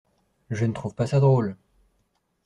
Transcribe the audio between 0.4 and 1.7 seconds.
Je ne trouve pas ça drôle!